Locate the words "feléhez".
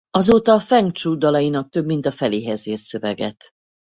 2.11-2.65